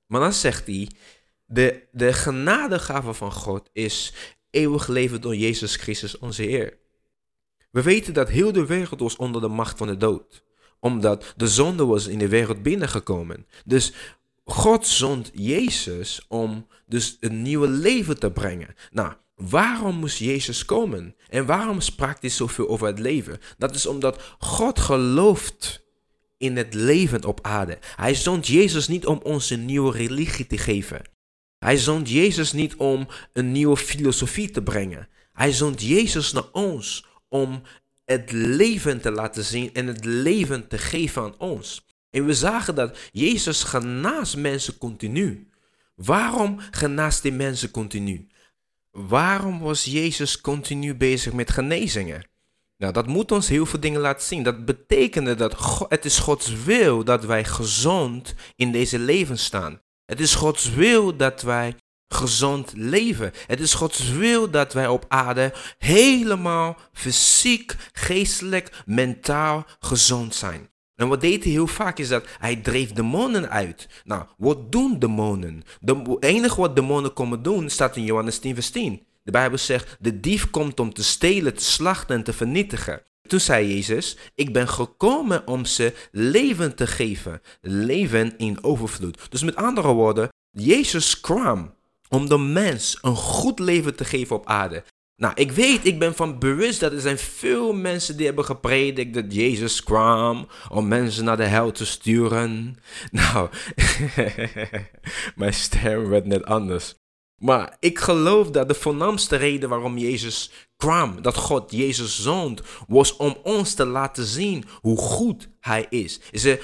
Maar 0.06 0.22
dan 0.22 0.34
zegt 0.34 0.66
hij, 0.66 0.90
de, 1.52 1.88
de 1.92 2.14
genadegave 2.14 3.14
van 3.14 3.32
God 3.32 3.70
is 3.74 4.14
eeuwig 4.50 4.88
leven 4.88 5.22
door 5.22 5.36
Jezus 5.36 5.76
Christus 5.76 6.18
onze 6.18 6.44
Heer. 6.44 6.78
We 7.72 7.82
weten 7.82 8.14
dat 8.14 8.30
heel 8.30 8.52
de 8.52 8.66
wereld 8.66 9.00
was 9.00 9.16
onder 9.16 9.42
de 9.42 9.48
macht 9.48 9.78
van 9.78 9.88
de 9.88 9.98
dood. 9.98 10.44
Omdat 10.80 11.34
de 11.38 11.48
zonde 11.48 11.86
was 11.86 12.08
in 12.08 12.18
de 12.18 12.28
wereld 12.28 12.64
binnengekomen. 12.64 13.48
Dus 13.66 13.94
God 14.44 14.88
zond 14.88 15.32
Jezus 15.34 16.26
om 16.28 16.68
dus 16.86 17.18
een 17.20 17.42
nieuwe 17.42 17.68
leven 17.68 18.20
te 18.20 18.32
brengen. 18.32 18.76
Nou, 18.92 19.14
waarom 19.36 19.96
moest 19.96 20.18
Jezus 20.18 20.66
komen? 20.66 21.16
En 21.30 21.46
waarom 21.46 21.82
sprak 21.82 22.22
hij 22.22 22.30
zoveel 22.30 22.70
over 22.70 22.88
het 22.88 23.00
leven? 23.00 23.40
Dat 23.58 23.76
is 23.76 23.86
omdat 23.86 24.36
God 24.40 24.80
gelooft 24.80 25.86
in 26.38 26.58
het 26.58 26.74
leven 26.74 27.26
op 27.26 27.40
aarde. 27.42 27.78
Hij 27.96 28.16
zond 28.16 28.48
Jezus 28.48 28.88
niet 28.88 29.06
om 29.06 29.20
ons 29.24 29.50
een 29.50 29.66
nieuwe 29.66 29.92
religie 29.92 30.48
te 30.48 30.58
geven. 30.58 31.02
Hij 31.64 31.78
zond 31.78 32.10
Jezus 32.10 32.52
niet 32.52 32.76
om 32.76 33.08
een 33.34 33.52
nieuwe 33.52 33.78
filosofie 33.78 34.52
te 34.52 34.64
brengen. 34.64 35.08
Hij 35.34 35.52
zond 35.52 35.82
Jezus 35.82 36.32
naar 36.32 36.52
ons 36.52 37.06
om 37.30 37.62
het 38.06 38.32
leven 38.32 39.02
te 39.02 39.12
laten 39.12 39.44
zien 39.44 39.74
en 39.74 39.88
het 39.88 40.06
leven 40.06 40.68
te 40.68 40.78
geven 40.78 41.22
aan 41.22 41.38
ons. 41.38 41.86
En 42.10 42.26
we 42.26 42.34
zagen 42.34 42.76
dat 42.76 42.98
Jezus 43.12 43.64
genaast 43.64 44.38
mensen 44.38 44.78
continu. 44.78 45.48
Waarom 45.96 46.60
genaast 46.72 47.22
die 47.22 47.32
mensen 47.34 47.72
continu? 47.72 48.28
Waarom 48.92 49.60
was 49.60 49.84
Jezus 49.84 50.42
continu 50.42 50.96
bezig 50.96 51.34
met 51.34 51.52
genezingen? 51.52 52.30
Nou, 52.78 52.94
dat 52.94 53.08
moet 53.08 53.32
ons 53.32 53.48
heel 53.48 53.66
veel 53.66 53.80
dingen 53.80 54.02
laten 54.02 54.28
zien. 54.28 54.44
Dat 54.44 54.66
betekende 54.66 55.36
dat 55.36 55.86
het 55.90 56.06
is 56.06 56.20
Gods 56.20 56.64
wil 56.64 57.04
dat 57.04 57.26
wij 57.26 57.44
gezond 57.44 58.34
in 58.56 58.72
deze 58.72 59.00
leven 59.00 59.38
staan. 59.38 59.82
Het 60.12 60.20
is 60.20 60.36
Gods 60.36 60.70
wil 60.70 61.16
dat 61.18 61.42
wij 61.42 61.76
gezond 62.08 62.72
leven. 62.76 63.32
Het 63.48 63.60
is 63.60 63.74
Gods 63.74 64.10
wil 64.10 64.50
dat 64.50 64.74
wij 64.74 64.88
op 64.88 65.06
aarde 65.08 65.54
helemaal 65.78 66.78
fysiek, 66.94 67.76
geestelijk, 67.94 68.84
mentaal 68.86 69.66
gezond 69.80 70.36
zijn. 70.36 70.70
En 70.96 71.08
wat 71.08 71.22
deed 71.22 71.44
hij 71.44 71.52
heel 71.52 71.68
vaak 71.68 71.98
is 72.00 72.08
dat 72.08 72.26
hij 72.40 72.56
dreef 72.56 72.92
demonen 72.92 73.50
uit. 73.50 73.88
Nou, 74.04 74.26
wat 74.38 74.72
doen 74.72 75.00
demonen? 75.00 75.64
Het 75.86 76.24
enige 76.24 76.62
wat 76.62 76.76
demonen 76.76 77.14
komen 77.14 77.44
doen 77.44 77.70
staat 77.70 77.96
in 77.96 78.04
Johannes 78.04 78.40
10 78.40 78.54
vers 78.54 78.70
10. 78.70 79.06
De 79.24 79.32
Bijbel 79.32 79.58
zegt, 79.58 79.98
de 80.00 80.20
dief 80.20 80.50
komt 80.50 80.80
om 80.80 80.94
te 80.94 81.04
stelen, 81.04 81.56
te 81.56 81.64
slachten 81.64 82.16
en 82.16 82.24
te 82.24 82.34
vernietigen. 82.34 83.04
Toen 83.32 83.40
zei 83.40 83.74
Jezus, 83.74 84.18
ik 84.36 84.54
ben 84.54 84.68
gekomen 84.68 85.48
om 85.48 85.66
ze 85.66 85.94
leven 86.12 86.76
te 86.76 86.88
geven. 86.88 87.42
Leven 87.62 88.38
in 88.38 88.64
overvloed. 88.64 89.32
Dus 89.32 89.44
met 89.44 89.56
andere 89.56 89.94
woorden, 89.94 90.30
Jezus 90.50 91.20
kwam 91.20 91.74
om 92.10 92.30
de 92.30 92.38
mens 92.38 92.98
een 93.02 93.16
goed 93.16 93.60
leven 93.60 93.96
te 93.96 94.06
geven 94.06 94.36
op 94.36 94.46
aarde. 94.46 94.84
Nou, 95.16 95.34
ik 95.36 95.52
weet, 95.52 95.86
ik 95.86 96.00
ben 96.00 96.16
van 96.16 96.40
bewust 96.40 96.80
dat 96.80 96.92
er 96.92 97.02
zijn 97.02 97.18
veel 97.18 97.74
mensen 97.74 98.18
die 98.18 98.26
hebben 98.26 98.46
gepredikt 98.46 99.14
dat 99.14 99.34
Jezus 99.34 99.84
kwam 99.84 100.48
om 100.70 100.88
mensen 100.88 101.24
naar 101.24 101.38
de 101.38 101.46
hel 101.46 101.72
te 101.72 101.86
sturen. 101.86 102.78
Nou, 103.12 103.50
mijn 105.36 105.54
stem 105.54 106.10
werd 106.10 106.26
net 106.26 106.46
anders. 106.46 106.96
Maar 107.42 107.78
ik 107.80 108.00
geloof 108.00 108.52
dat 108.52 108.68
de 108.68 108.74
voornaamste 108.74 109.36
reden 109.36 109.70
waarom 109.70 109.98
Jezus 109.98 110.52
kwam, 110.78 111.22
dat 111.22 111.36
God 111.36 111.72
Jezus 111.72 112.22
zond, 112.22 112.62
was 112.88 113.16
om 113.16 113.38
ons 113.44 113.74
te 113.74 113.86
laten 113.86 114.26
zien 114.26 114.66
hoe 114.82 114.98
goed 114.98 115.50
Hij 115.60 115.86
is. 115.90 116.20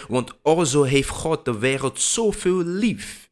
Want 0.08 0.32
alzo 0.42 0.84
heeft 0.84 1.10
God 1.10 1.46
de 1.46 1.58
wereld 1.58 2.02
zoveel 2.02 2.64
lief. 2.64 3.30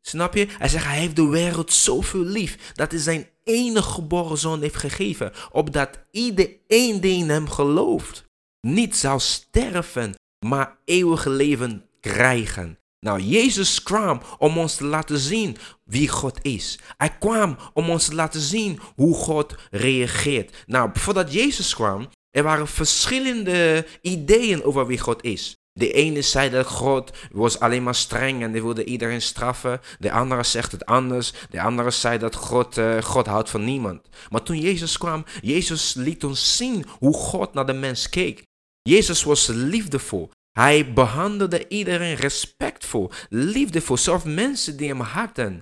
Snap 0.00 0.34
je? 0.34 0.46
Hij 0.58 0.68
zegt, 0.68 0.84
hij 0.84 0.98
heeft 0.98 1.16
de 1.16 1.28
wereld 1.28 1.72
zoveel 1.72 2.24
lief, 2.24 2.72
dat 2.74 2.90
hij 2.90 3.00
zijn 3.00 3.28
enige 3.44 3.90
geboren 3.90 4.38
zoon 4.38 4.60
heeft 4.60 4.76
gegeven, 4.76 5.32
opdat 5.50 5.98
iedereen 6.10 7.00
die 7.00 7.18
in 7.18 7.28
hem 7.28 7.48
gelooft, 7.48 8.24
niet 8.60 8.96
zou 8.96 9.20
sterven, 9.20 10.14
maar 10.46 10.78
eeuwige 10.84 11.30
leven 11.30 11.88
krijgen. 12.00 12.78
Nou, 13.04 13.20
Jezus 13.20 13.82
kwam 13.82 14.20
om 14.38 14.58
ons 14.58 14.76
te 14.76 14.84
laten 14.84 15.18
zien 15.18 15.56
wie 15.84 16.08
God 16.08 16.38
is. 16.42 16.78
Hij 16.96 17.16
kwam 17.18 17.56
om 17.74 17.90
ons 17.90 18.06
te 18.06 18.14
laten 18.14 18.40
zien 18.40 18.80
hoe 18.94 19.14
God 19.14 19.54
reageert. 19.70 20.64
Nou, 20.66 20.90
voordat 20.92 21.32
Jezus 21.32 21.74
kwam, 21.74 22.08
er 22.30 22.42
waren 22.42 22.68
verschillende 22.68 23.86
ideeën 24.00 24.62
over 24.62 24.86
wie 24.86 24.98
God 24.98 25.22
is. 25.24 25.56
De 25.72 25.92
ene 25.92 26.22
zei 26.22 26.50
dat 26.50 26.66
God 26.66 27.10
was 27.32 27.60
alleen 27.60 27.82
maar 27.82 27.94
streng 27.94 28.42
en 28.42 28.52
die 28.52 28.62
wilde 28.62 28.84
iedereen 28.84 29.22
straffen. 29.22 29.80
De 29.98 30.12
andere 30.12 30.42
zegt 30.42 30.72
het 30.72 30.84
anders. 30.84 31.32
De 31.50 31.60
andere 31.60 31.90
zei 31.90 32.18
dat 32.18 32.34
God, 32.34 32.78
uh, 32.78 33.02
God 33.02 33.26
houdt 33.26 33.50
van 33.50 33.64
niemand. 33.64 34.08
Maar 34.30 34.42
toen 34.42 34.58
Jezus 34.58 34.98
kwam, 34.98 35.24
Jezus 35.40 35.94
liet 35.94 36.24
ons 36.24 36.56
zien 36.56 36.86
hoe 36.98 37.14
God 37.14 37.54
naar 37.54 37.66
de 37.66 37.72
mens 37.72 38.08
keek. 38.08 38.42
Jezus 38.82 39.22
was 39.22 39.46
liefdevol. 39.46 40.30
Hij 40.54 40.92
behandelde 40.92 41.68
iedereen 41.68 42.14
respectvol, 42.14 43.10
liefdevol, 43.28 43.96
zelfs 43.96 44.24
mensen 44.24 44.76
die 44.76 44.88
hem 44.88 45.00
hadden. 45.00 45.60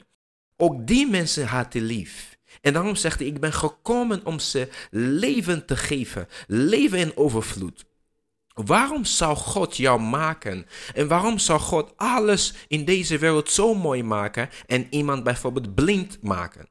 Ook 0.57 0.87
die 0.87 1.07
mensen 1.11 1.47
had 1.47 1.73
hij 1.73 1.83
lief. 1.83 2.39
En 2.61 2.73
daarom 2.73 2.95
zegt 2.95 3.19
hij, 3.19 3.29
ik 3.29 3.41
ben 3.41 3.53
gekomen 3.53 4.27
om 4.27 4.39
ze 4.39 4.69
leven 4.91 5.67
te 5.67 5.77
geven, 5.77 6.29
leven 6.47 6.99
in 6.99 7.17
overvloed. 7.17 7.85
Waarom 8.55 9.05
zou 9.05 9.37
God 9.37 9.77
jou 9.77 10.01
maken? 10.01 10.67
En 10.95 11.09
waarom 11.09 11.39
zou 11.39 11.61
God 11.61 11.93
alles 11.97 12.55
in 12.69 12.85
deze 12.85 13.19
wereld 13.19 13.51
zo 13.51 13.75
mooi 13.75 14.03
maken 14.03 14.49
en 14.67 14.87
iemand 14.91 15.25
bijvoorbeeld 15.25 15.75
blind 15.75 16.19
maken? 16.23 16.69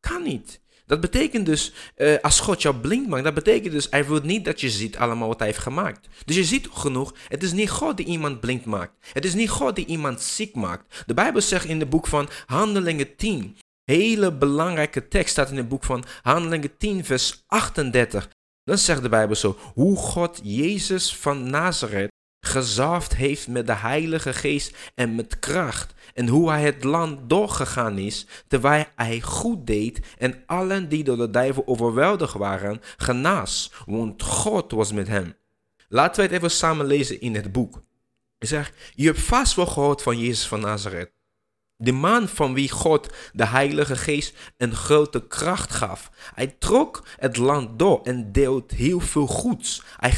Kan 0.00 0.22
niet. 0.22 0.60
Dat 0.86 1.00
betekent 1.00 1.46
dus, 1.46 1.72
uh, 1.96 2.16
als 2.20 2.40
God 2.40 2.62
jou 2.62 2.76
blind 2.76 3.08
maakt, 3.08 3.24
dat 3.24 3.34
betekent 3.34 3.72
dus, 3.72 3.86
hij 3.90 4.06
wil 4.06 4.20
niet 4.22 4.44
dat 4.44 4.60
je 4.60 4.70
ziet 4.70 4.96
allemaal 4.96 5.28
wat 5.28 5.38
hij 5.38 5.46
heeft 5.48 5.60
gemaakt. 5.60 6.08
Dus 6.24 6.36
je 6.36 6.44
ziet 6.44 6.68
genoeg, 6.72 7.14
het 7.28 7.42
is 7.42 7.52
niet 7.52 7.70
God 7.70 7.96
die 7.96 8.06
iemand 8.06 8.40
blind 8.40 8.64
maakt. 8.64 8.92
Het 9.12 9.24
is 9.24 9.34
niet 9.34 9.50
God 9.50 9.76
die 9.76 9.86
iemand 9.86 10.20
ziek 10.20 10.54
maakt. 10.54 11.02
De 11.06 11.14
Bijbel 11.14 11.40
zegt 11.40 11.64
in 11.64 11.80
het 11.80 11.90
boek 11.90 12.06
van 12.06 12.28
Handelingen 12.46 13.16
10, 13.16 13.56
hele 13.84 14.32
belangrijke 14.32 15.08
tekst 15.08 15.30
staat 15.30 15.50
in 15.50 15.56
het 15.56 15.68
boek 15.68 15.84
van 15.84 16.04
Handelingen 16.22 16.76
10, 16.76 17.04
vers 17.04 17.44
38. 17.46 18.28
Dan 18.64 18.78
zegt 18.78 19.02
de 19.02 19.08
Bijbel 19.08 19.36
zo, 19.36 19.58
hoe 19.74 19.96
God 19.96 20.40
Jezus 20.42 21.16
van 21.16 21.50
Nazareth 21.50 22.14
gezalfd 22.46 23.14
heeft 23.14 23.48
met 23.48 23.66
de 23.66 23.74
Heilige 23.74 24.32
Geest 24.32 24.76
en 24.94 25.14
met 25.14 25.38
kracht. 25.38 25.94
En 26.16 26.28
hoe 26.28 26.50
hij 26.50 26.62
het 26.62 26.84
land 26.84 27.28
doorgegaan 27.28 27.98
is, 27.98 28.26
terwijl 28.48 28.84
hij 28.94 29.20
goed 29.20 29.66
deed 29.66 30.00
en 30.18 30.42
allen 30.46 30.88
die 30.88 31.04
door 31.04 31.16
de 31.16 31.30
duivel 31.30 31.66
overweldigd 31.66 32.34
waren, 32.34 32.80
genaas, 32.96 33.72
want 33.86 34.22
God 34.22 34.72
was 34.72 34.92
met 34.92 35.08
hem. 35.08 35.34
Laten 35.88 36.16
we 36.16 36.22
het 36.22 36.36
even 36.36 36.50
samen 36.50 36.86
lezen 36.86 37.20
in 37.20 37.34
het 37.34 37.52
boek. 37.52 37.82
Hij 38.38 38.48
zegt, 38.48 38.92
je 38.94 39.06
hebt 39.06 39.20
vast 39.20 39.54
wel 39.54 39.66
gehoord 39.66 40.02
van 40.02 40.18
Jezus 40.18 40.46
van 40.46 40.60
Nazareth. 40.60 41.12
De 41.76 41.92
man 41.92 42.28
van 42.28 42.54
wie 42.54 42.70
God 42.70 43.12
de 43.32 43.46
Heilige 43.46 43.96
Geest 43.96 44.36
een 44.56 44.74
grote 44.74 45.26
kracht 45.26 45.72
gaf. 45.72 46.10
Hij 46.34 46.46
trok 46.46 47.06
het 47.16 47.36
land 47.36 47.78
door 47.78 48.00
en 48.02 48.32
deelt 48.32 48.70
heel 48.70 49.00
veel 49.00 49.26
goeds. 49.26 49.82
Hij, 49.96 50.12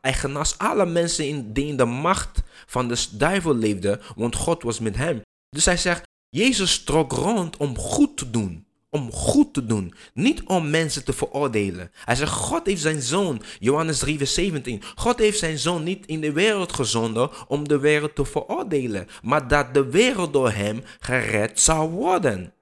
hij 0.00 0.14
genas 0.14 0.58
alle 0.58 0.86
mensen 0.86 1.28
in, 1.28 1.52
die 1.52 1.66
in 1.66 1.76
de 1.76 1.84
macht 1.84 2.42
van 2.66 2.88
de 2.88 3.06
duivel 3.10 3.54
leefden, 3.54 4.00
want 4.16 4.36
God 4.36 4.62
was 4.62 4.80
met 4.80 4.96
hem. 4.96 5.22
Dus 5.50 5.64
hij 5.64 5.76
zegt, 5.76 6.02
Jezus 6.28 6.84
trok 6.84 7.12
rond 7.12 7.56
om 7.56 7.78
goed 7.78 8.16
te 8.16 8.30
doen 8.30 8.66
om 8.90 9.12
goed 9.12 9.54
te 9.54 9.66
doen, 9.66 9.94
niet 10.14 10.42
om 10.42 10.70
mensen 10.70 11.04
te 11.04 11.12
veroordelen. 11.12 11.90
Hij 12.04 12.14
zegt, 12.14 12.32
God 12.32 12.66
heeft 12.66 12.82
zijn 12.82 13.02
zoon, 13.02 13.42
Johannes 13.58 13.98
3, 13.98 14.18
vers 14.18 14.34
17. 14.34 14.82
God 14.94 15.18
heeft 15.18 15.38
zijn 15.38 15.58
zoon 15.58 15.82
niet 15.82 16.06
in 16.06 16.20
de 16.20 16.32
wereld 16.32 16.72
gezonden 16.72 17.30
om 17.48 17.68
de 17.68 17.78
wereld 17.78 18.14
te 18.14 18.24
veroordelen, 18.24 19.08
maar 19.22 19.48
dat 19.48 19.74
de 19.74 19.90
wereld 19.90 20.32
door 20.32 20.50
hem 20.50 20.82
gered 21.00 21.60
zou 21.60 21.90
worden. 21.90 22.52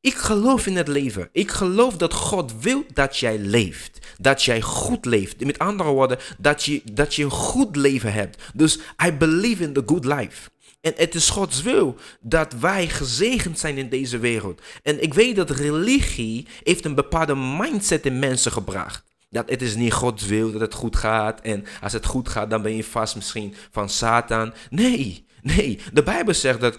Ik 0.00 0.14
geloof 0.14 0.66
in 0.66 0.76
het 0.76 0.88
leven. 0.88 1.28
Ik 1.32 1.50
geloof 1.50 1.96
dat 1.96 2.14
God 2.14 2.60
wil 2.60 2.84
dat 2.94 3.16
jij 3.16 3.38
leeft. 3.38 3.98
Dat 4.20 4.42
jij 4.42 4.62
goed 4.62 5.04
leeft. 5.04 5.44
Met 5.44 5.58
andere 5.58 5.90
woorden, 5.90 6.18
dat 6.38 6.62
je, 6.62 6.82
dat 6.92 7.14
je 7.14 7.24
een 7.24 7.30
goed 7.30 7.76
leven 7.76 8.12
hebt. 8.12 8.42
Dus 8.54 8.78
I 9.06 9.12
believe 9.12 9.62
in 9.62 9.72
the 9.72 9.82
good 9.86 10.04
life. 10.04 10.50
En 10.86 10.92
het 10.96 11.14
is 11.14 11.30
Gods 11.30 11.62
wil 11.62 11.96
dat 12.20 12.52
wij 12.52 12.88
gezegend 12.88 13.58
zijn 13.58 13.78
in 13.78 13.88
deze 13.88 14.18
wereld. 14.18 14.60
En 14.82 15.02
ik 15.02 15.14
weet 15.14 15.36
dat 15.36 15.50
religie 15.50 16.46
heeft 16.62 16.84
een 16.84 16.94
bepaalde 16.94 17.34
mindset 17.34 18.06
in 18.06 18.18
mensen 18.18 18.52
gebracht. 18.52 19.04
Dat 19.30 19.50
het 19.50 19.62
is 19.62 19.74
niet 19.74 19.92
Gods 19.92 20.26
wil 20.26 20.52
dat 20.52 20.60
het 20.60 20.74
goed 20.74 20.96
gaat. 20.96 21.40
En 21.40 21.64
als 21.82 21.92
het 21.92 22.06
goed 22.06 22.28
gaat, 22.28 22.50
dan 22.50 22.62
ben 22.62 22.76
je 22.76 22.84
vast 22.84 23.14
misschien 23.16 23.54
van 23.70 23.88
Satan. 23.88 24.52
Nee, 24.70 25.26
nee. 25.42 25.78
De 25.92 26.02
Bijbel 26.02 26.34
zegt 26.34 26.60
dat 26.60 26.78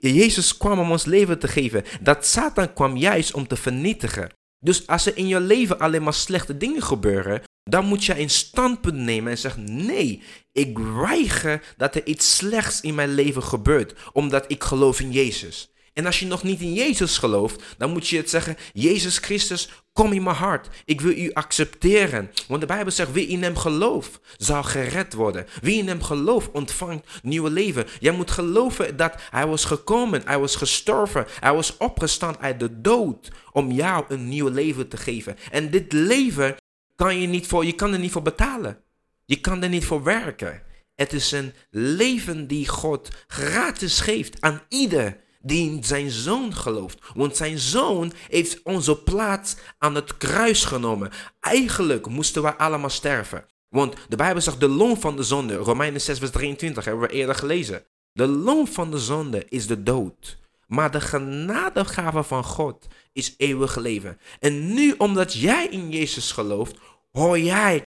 Jezus 0.00 0.56
kwam 0.56 0.78
om 0.78 0.90
ons 0.90 1.04
leven 1.04 1.38
te 1.38 1.48
geven. 1.48 1.84
Dat 2.00 2.26
Satan 2.26 2.72
kwam 2.72 2.96
juist 2.96 3.34
om 3.34 3.46
te 3.46 3.56
vernietigen. 3.56 4.30
Dus 4.60 4.86
als 4.86 5.06
er 5.06 5.16
in 5.16 5.26
je 5.26 5.40
leven 5.40 5.78
alleen 5.78 6.02
maar 6.02 6.14
slechte 6.14 6.56
dingen 6.56 6.82
gebeuren, 6.82 7.42
dan 7.68 7.84
moet 7.84 8.04
je 8.04 8.18
een 8.18 8.30
standpunt 8.30 8.96
nemen 8.96 9.30
en 9.30 9.38
zeggen: 9.38 9.86
nee, 9.86 10.22
ik 10.52 10.78
weiger 10.78 11.62
dat 11.76 11.94
er 11.94 12.06
iets 12.06 12.36
slechts 12.36 12.80
in 12.80 12.94
mijn 12.94 13.14
leven 13.14 13.42
gebeurt, 13.42 13.94
omdat 14.12 14.44
ik 14.48 14.64
geloof 14.64 15.00
in 15.00 15.12
Jezus. 15.12 15.70
En 15.92 16.06
als 16.06 16.20
je 16.20 16.26
nog 16.26 16.42
niet 16.42 16.60
in 16.60 16.72
Jezus 16.72 17.18
gelooft, 17.18 17.62
dan 17.78 17.92
moet 17.92 18.08
je 18.08 18.16
het 18.16 18.30
zeggen: 18.30 18.56
Jezus 18.72 19.18
Christus, 19.18 19.68
kom 19.92 20.12
in 20.12 20.22
mijn 20.22 20.36
hart. 20.36 20.68
Ik 20.84 21.00
wil 21.00 21.16
u 21.16 21.32
accepteren. 21.32 22.30
Want 22.48 22.60
de 22.60 22.66
Bijbel 22.66 22.92
zegt: 22.92 23.12
wie 23.12 23.26
in 23.26 23.42
hem 23.42 23.56
gelooft, 23.56 24.18
zal 24.36 24.62
gered 24.62 25.14
worden. 25.14 25.46
Wie 25.60 25.78
in 25.78 25.88
hem 25.88 26.02
gelooft, 26.02 26.50
ontvangt 26.50 27.06
nieuw 27.22 27.46
leven. 27.46 27.86
Jij 28.00 28.12
moet 28.12 28.30
geloven 28.30 28.96
dat 28.96 29.14
hij 29.30 29.46
was 29.46 29.64
gekomen, 29.64 30.22
hij 30.24 30.38
was 30.38 30.56
gestorven, 30.56 31.26
hij 31.40 31.54
was 31.54 31.76
opgestaan 31.76 32.38
uit 32.38 32.60
de 32.60 32.80
dood 32.80 33.30
om 33.52 33.70
jou 33.70 34.04
een 34.08 34.28
nieuw 34.28 34.48
leven 34.48 34.88
te 34.88 34.96
geven. 34.96 35.36
En 35.50 35.70
dit 35.70 35.92
leven 35.92 36.56
kan 36.96 37.20
je 37.20 37.26
niet 37.26 37.46
voor, 37.46 37.64
je 37.64 37.74
kan 37.74 37.92
er 37.92 37.98
niet 37.98 38.12
voor 38.12 38.22
betalen. 38.22 38.82
Je 39.24 39.40
kan 39.40 39.62
er 39.62 39.68
niet 39.68 39.84
voor 39.84 40.02
werken. 40.02 40.62
Het 40.94 41.12
is 41.12 41.32
een 41.32 41.52
leven 41.70 42.46
die 42.46 42.68
God 42.68 43.08
gratis 43.26 44.00
geeft 44.00 44.40
aan 44.40 44.62
ieder 44.68 45.24
die 45.42 45.70
in 45.70 45.84
zijn 45.84 46.10
zoon 46.10 46.54
gelooft. 46.54 46.98
Want 47.14 47.36
zijn 47.36 47.58
zoon 47.58 48.12
heeft 48.28 48.62
onze 48.62 48.96
plaats 48.96 49.56
aan 49.78 49.94
het 49.94 50.16
kruis 50.16 50.64
genomen. 50.64 51.10
Eigenlijk 51.40 52.06
moesten 52.06 52.42
wij 52.42 52.52
allemaal 52.52 52.90
sterven. 52.90 53.44
Want 53.68 53.94
de 54.08 54.16
Bijbel 54.16 54.42
zegt 54.42 54.60
de 54.60 54.68
loon 54.68 55.00
van 55.00 55.16
de 55.16 55.22
zonde, 55.22 55.54
Romeinen 55.54 56.00
6 56.00 56.18
vers 56.18 56.30
23 56.30 56.84
hebben 56.84 57.08
we 57.08 57.14
eerder 57.14 57.34
gelezen. 57.34 57.84
De 58.12 58.26
loon 58.26 58.66
van 58.66 58.90
de 58.90 58.98
zonde 58.98 59.44
is 59.48 59.66
de 59.66 59.82
dood. 59.82 60.38
Maar 60.66 60.90
de 60.90 61.00
genadegave 61.00 62.22
van 62.22 62.44
God 62.44 62.86
is 63.12 63.34
eeuwig 63.36 63.76
leven. 63.76 64.18
En 64.40 64.74
nu, 64.74 64.94
omdat 64.98 65.32
jij 65.32 65.66
in 65.66 65.90
Jezus 65.90 66.32
gelooft, 66.32 66.76
hoor 67.12 67.38
jij 67.38 67.82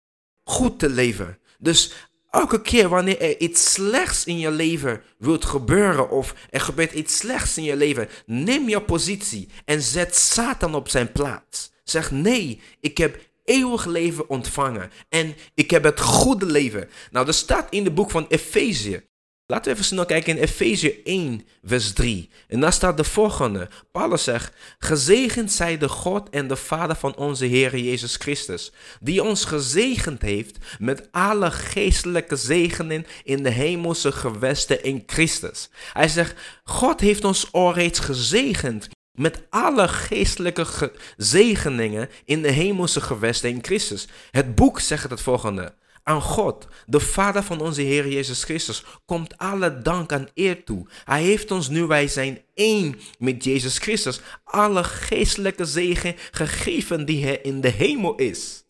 goed 0.43 0.79
te 0.79 0.89
leven. 0.89 1.39
Dus 1.59 1.93
elke 2.29 2.61
keer 2.61 2.89
wanneer 2.89 3.21
er 3.21 3.39
iets 3.39 3.71
slechts 3.71 4.25
in 4.25 4.39
je 4.39 4.51
leven 4.51 5.01
wilt 5.17 5.45
gebeuren 5.45 6.09
of 6.09 6.35
er 6.49 6.61
gebeurt 6.61 6.93
iets 6.93 7.17
slechts 7.17 7.57
in 7.57 7.63
je 7.63 7.75
leven, 7.75 8.09
neem 8.25 8.69
je 8.69 8.81
positie 8.81 9.49
en 9.65 9.81
zet 9.81 10.15
Satan 10.15 10.75
op 10.75 10.89
zijn 10.89 11.11
plaats. 11.11 11.71
Zeg 11.83 12.11
nee, 12.11 12.61
ik 12.79 12.97
heb 12.97 13.19
eeuwig 13.45 13.85
leven 13.85 14.29
ontvangen. 14.29 14.91
En 15.09 15.35
ik 15.53 15.71
heb 15.71 15.83
het 15.83 15.99
goede 15.99 16.45
leven. 16.45 16.89
Nou, 17.11 17.25
dat 17.25 17.35
staat 17.35 17.67
in 17.69 17.83
het 17.83 17.95
boek 17.95 18.11
van 18.11 18.25
Efezië. 18.27 19.03
Laten 19.47 19.65
we 19.65 19.71
even 19.71 19.85
snel 19.85 20.05
kijken 20.05 20.37
in 20.37 20.43
Efezië 20.43 21.01
1, 21.03 21.47
vers 21.63 21.93
3. 21.93 22.29
En 22.47 22.59
daar 22.59 22.73
staat 22.73 22.97
de 22.97 23.03
volgende. 23.03 23.69
Paulus 23.91 24.23
zegt, 24.23 24.53
gezegend 24.79 25.51
zij 25.51 25.77
de 25.77 25.89
God 25.89 26.29
en 26.29 26.47
de 26.47 26.55
Vader 26.55 26.95
van 26.95 27.15
onze 27.15 27.45
Heer 27.45 27.77
Jezus 27.77 28.15
Christus, 28.15 28.71
die 28.99 29.23
ons 29.23 29.45
gezegend 29.45 30.21
heeft 30.21 30.57
met 30.79 31.07
alle 31.11 31.51
geestelijke 31.51 32.35
zegenen 32.35 33.05
in 33.23 33.43
de 33.43 33.49
hemelse 33.49 34.11
gewesten 34.11 34.83
in 34.83 35.03
Christus. 35.05 35.69
Hij 35.93 36.07
zegt, 36.07 36.39
God 36.63 36.99
heeft 36.99 37.23
ons 37.23 37.51
al 37.51 37.73
reeds 37.73 37.99
gezegend 37.99 38.87
met 39.11 39.41
alle 39.49 39.87
geestelijke 39.87 40.91
zegeningen 41.17 42.09
in 42.23 42.41
de 42.41 42.51
hemelse 42.51 43.01
gewesten 43.01 43.49
in 43.49 43.63
Christus. 43.63 44.07
Het 44.31 44.55
boek 44.55 44.79
zegt 44.79 45.09
het 45.09 45.21
volgende. 45.21 45.73
Aan 46.07 46.21
God, 46.21 46.67
de 46.85 46.99
Vader 46.99 47.43
van 47.43 47.61
onze 47.61 47.81
Heer 47.81 48.07
Jezus 48.07 48.43
Christus, 48.43 48.83
komt 49.05 49.37
alle 49.37 49.81
dank 49.81 50.11
en 50.11 50.29
eer 50.33 50.63
toe. 50.63 50.87
Hij 51.05 51.23
heeft 51.23 51.51
ons 51.51 51.69
nu, 51.69 51.85
wij 51.85 52.07
zijn 52.07 52.41
één 52.53 52.99
met 53.19 53.43
Jezus 53.43 53.77
Christus, 53.77 54.21
alle 54.43 54.83
geestelijke 54.83 55.65
zegen 55.65 56.15
gegeven 56.31 57.05
die 57.05 57.23
hij 57.23 57.37
in 57.37 57.61
de 57.61 57.69
hemel 57.69 58.15
is. 58.15 58.63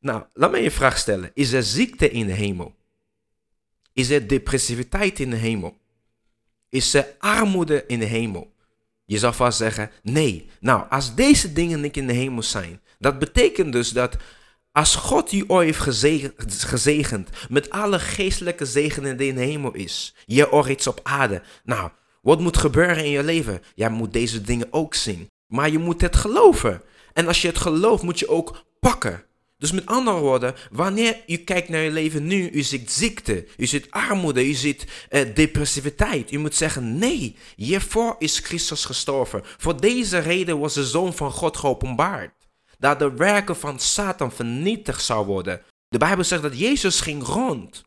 Nou, 0.00 0.24
laat 0.34 0.50
me 0.50 0.58
je 0.58 0.70
vraag 0.70 0.98
stellen. 0.98 1.30
Is 1.34 1.52
er 1.52 1.62
ziekte 1.62 2.10
in 2.10 2.26
de 2.26 2.32
hemel? 2.32 2.74
Is 3.92 4.10
er 4.10 4.28
depressiviteit 4.28 5.20
in 5.20 5.30
de 5.30 5.36
hemel? 5.36 5.76
Is 6.68 6.94
er 6.94 7.14
armoede 7.18 7.84
in 7.86 7.98
de 7.98 8.04
hemel? 8.04 8.54
Je 9.04 9.18
zou 9.18 9.34
vast 9.34 9.58
zeggen, 9.58 9.90
nee. 10.02 10.48
Nou, 10.60 10.90
als 10.90 11.14
deze 11.14 11.52
dingen 11.52 11.80
niet 11.80 11.96
in 11.96 12.06
de 12.06 12.12
hemel 12.12 12.42
zijn, 12.42 12.80
dat 12.98 13.18
betekent 13.18 13.72
dus 13.72 13.90
dat 13.90 14.16
als 14.76 14.94
God 14.94 15.30
je 15.30 15.44
ooit 15.48 15.76
heeft 15.76 16.64
gezegend, 16.64 17.28
met 17.48 17.70
alle 17.70 17.98
geestelijke 17.98 18.64
zegenen 18.64 19.16
die 19.16 19.28
in 19.28 19.34
de 19.34 19.40
hemel 19.40 19.74
is, 19.74 20.14
je 20.26 20.52
ooit 20.52 20.68
iets 20.68 20.86
op 20.86 21.00
aarde. 21.02 21.42
Nou, 21.64 21.90
wat 22.22 22.40
moet 22.40 22.56
gebeuren 22.56 23.04
in 23.04 23.10
je 23.10 23.22
leven? 23.22 23.62
Jij 23.74 23.90
moet 23.90 24.12
deze 24.12 24.40
dingen 24.40 24.66
ook 24.70 24.94
zien. 24.94 25.30
Maar 25.46 25.70
je 25.70 25.78
moet 25.78 26.00
het 26.00 26.16
geloven. 26.16 26.82
En 27.12 27.26
als 27.26 27.42
je 27.42 27.48
het 27.48 27.58
gelooft, 27.58 28.02
moet 28.02 28.18
je 28.18 28.28
ook 28.28 28.64
pakken. 28.80 29.24
Dus 29.58 29.72
met 29.72 29.86
andere 29.86 30.18
woorden, 30.18 30.54
wanneer 30.70 31.16
je 31.26 31.36
kijkt 31.36 31.68
naar 31.68 31.82
je 31.82 31.90
leven 31.90 32.26
nu, 32.26 32.50
u 32.50 32.62
ziet 32.62 32.92
ziekte, 32.92 33.46
u 33.56 33.66
ziet 33.66 33.90
armoede, 33.90 34.48
u 34.48 34.52
ziet 34.52 34.86
uh, 35.10 35.34
depressiviteit. 35.34 36.32
U 36.32 36.38
moet 36.38 36.54
zeggen, 36.54 36.98
nee, 36.98 37.36
hiervoor 37.56 38.16
is 38.18 38.38
Christus 38.38 38.84
gestorven. 38.84 39.42
Voor 39.44 39.80
deze 39.80 40.18
reden 40.18 40.58
was 40.58 40.74
de 40.74 40.84
Zoon 40.84 41.14
van 41.14 41.30
God 41.30 41.56
geopenbaard 41.56 42.45
dat 42.78 42.98
de 42.98 43.14
werken 43.14 43.56
van 43.56 43.78
Satan 43.78 44.32
vernietigd 44.32 45.04
zou 45.04 45.26
worden. 45.26 45.62
De 45.88 45.98
Bijbel 45.98 46.24
zegt 46.24 46.42
dat 46.42 46.58
Jezus 46.58 47.00
ging 47.00 47.22
rond, 47.22 47.84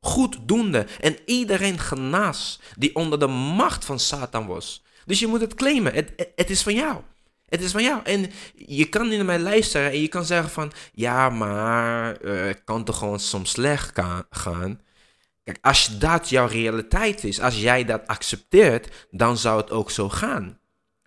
goed 0.00 0.38
doende 0.42 0.86
en 1.00 1.16
iedereen 1.24 1.78
genas 1.78 2.60
die 2.76 2.94
onder 2.94 3.18
de 3.18 3.26
macht 3.26 3.84
van 3.84 3.98
Satan 3.98 4.46
was. 4.46 4.82
Dus 5.06 5.18
je 5.18 5.26
moet 5.26 5.40
het 5.40 5.54
claimen, 5.54 5.94
het, 5.94 6.30
het 6.36 6.50
is 6.50 6.62
van 6.62 6.74
jou. 6.74 7.00
Het 7.48 7.62
is 7.62 7.72
van 7.72 7.82
jou. 7.82 8.00
En 8.04 8.30
je 8.54 8.88
kan 8.88 9.08
nu 9.08 9.16
naar 9.16 9.24
mij 9.24 9.38
luisteren 9.38 9.90
en 9.90 10.00
je 10.00 10.08
kan 10.08 10.24
zeggen 10.24 10.50
van, 10.50 10.72
ja, 10.92 11.28
maar 11.28 12.22
uh, 12.22 12.44
het 12.46 12.64
kan 12.64 12.84
toch 12.84 12.98
gewoon 12.98 13.20
soms 13.20 13.50
slecht 13.50 14.00
gaan. 14.30 14.80
Kijk, 15.44 15.58
als 15.60 15.98
dat 15.98 16.28
jouw 16.28 16.46
realiteit 16.46 17.24
is, 17.24 17.40
als 17.40 17.60
jij 17.60 17.84
dat 17.84 18.06
accepteert, 18.06 19.06
dan 19.10 19.36
zou 19.36 19.60
het 19.60 19.70
ook 19.70 19.90
zo 19.90 20.08
gaan. 20.08 20.58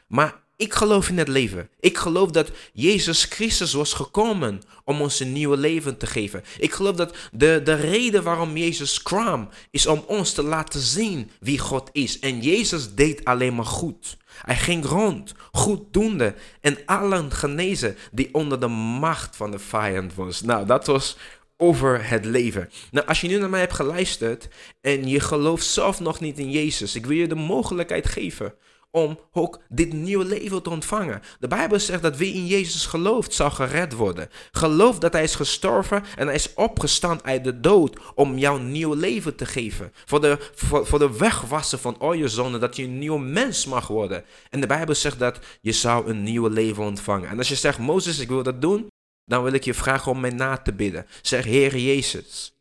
Maar 0.07 0.42
ik 0.55 0.73
geloof 0.73 1.09
in 1.09 1.17
het 1.17 1.27
leven. 1.27 1.69
Ik 1.79 1.97
geloof 1.97 2.31
dat 2.31 2.51
Jezus 2.73 3.23
Christus 3.23 3.73
was 3.73 3.93
gekomen 3.93 4.61
om 4.83 5.01
ons 5.01 5.19
een 5.19 5.33
nieuw 5.33 5.53
leven 5.53 5.97
te 5.97 6.07
geven. 6.07 6.43
Ik 6.57 6.73
geloof 6.73 6.95
dat 6.95 7.15
de, 7.31 7.61
de 7.63 7.73
reden 7.73 8.23
waarom 8.23 8.57
Jezus 8.57 9.01
kwam 9.01 9.49
is 9.71 9.85
om 9.85 10.03
ons 10.07 10.33
te 10.33 10.43
laten 10.43 10.79
zien 10.79 11.31
wie 11.39 11.59
God 11.59 11.89
is. 11.91 12.19
En 12.19 12.41
Jezus 12.41 12.93
deed 12.93 13.25
alleen 13.25 13.55
maar 13.55 13.65
goed. 13.65 14.17
Hij 14.45 14.55
ging 14.55 14.85
rond, 14.85 15.33
goed 15.51 15.81
doende 15.91 16.35
en 16.61 16.77
allen 16.85 17.31
genezen 17.31 17.97
die 18.11 18.33
onder 18.33 18.59
de 18.59 18.67
macht 18.67 19.35
van 19.35 19.51
de 19.51 19.59
vijand 19.59 20.15
was. 20.15 20.41
Nou, 20.41 20.65
dat 20.65 20.87
was 20.87 21.17
over 21.57 22.09
het 22.09 22.25
leven. 22.25 22.69
Nou, 22.91 23.07
als 23.07 23.21
je 23.21 23.27
nu 23.27 23.39
naar 23.39 23.49
mij 23.49 23.59
hebt 23.59 23.73
geluisterd 23.73 24.47
en 24.81 25.07
je 25.07 25.19
gelooft 25.19 25.65
zelf 25.65 25.99
nog 25.99 26.19
niet 26.19 26.39
in 26.39 26.51
Jezus, 26.51 26.95
ik 26.95 27.05
wil 27.05 27.17
je 27.17 27.27
de 27.27 27.35
mogelijkheid 27.35 28.07
geven 28.07 28.53
om 28.93 29.19
ook 29.31 29.61
dit 29.69 29.93
nieuwe 29.93 30.25
leven 30.25 30.63
te 30.63 30.69
ontvangen. 30.69 31.21
De 31.39 31.47
Bijbel 31.47 31.79
zegt 31.79 32.01
dat 32.01 32.17
wie 32.17 32.33
in 32.33 32.47
Jezus 32.47 32.85
gelooft, 32.85 33.33
zal 33.33 33.51
gered 33.51 33.93
worden. 33.93 34.29
Geloof 34.51 34.99
dat 34.99 35.13
Hij 35.13 35.23
is 35.23 35.35
gestorven 35.35 36.03
en 36.15 36.25
Hij 36.25 36.35
is 36.35 36.53
opgestaan 36.53 37.23
uit 37.23 37.43
de 37.43 37.59
dood 37.59 37.99
om 38.15 38.37
jou 38.37 38.61
nieuw 38.61 38.93
leven 38.93 39.35
te 39.35 39.45
geven. 39.45 39.93
Voor 40.05 40.21
de, 40.21 40.37
voor, 40.55 40.99
de 40.99 41.17
wegwassen 41.17 41.79
van 41.79 41.99
al 41.99 42.13
je 42.13 42.27
zonden, 42.27 42.59
dat 42.59 42.75
je 42.75 42.83
een 42.83 42.99
nieuw 42.99 43.17
mens 43.17 43.65
mag 43.65 43.87
worden. 43.87 44.23
En 44.49 44.61
de 44.61 44.67
Bijbel 44.67 44.95
zegt 44.95 45.19
dat 45.19 45.39
je 45.61 45.71
zou 45.71 46.09
een 46.09 46.23
nieuw 46.23 46.47
leven 46.47 46.83
ontvangen. 46.83 47.29
En 47.29 47.37
als 47.37 47.49
je 47.49 47.55
zegt, 47.55 47.79
Mozes, 47.79 48.19
ik 48.19 48.27
wil 48.27 48.43
dat 48.43 48.61
doen, 48.61 48.87
dan 49.25 49.43
wil 49.43 49.53
ik 49.53 49.63
je 49.63 49.73
vragen 49.73 50.11
om 50.11 50.19
mij 50.19 50.33
na 50.33 50.57
te 50.57 50.73
bidden. 50.73 51.05
Zeg, 51.21 51.43
Heer 51.43 51.77
Jezus, 51.77 52.55